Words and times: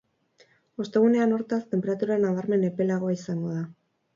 Ostegunean, 0.83 1.35
hortaz, 1.35 1.61
tenperatura 1.75 2.17
nabarmen 2.25 2.67
epelagoa 2.71 3.17
izango 3.21 3.53
da. 3.61 3.63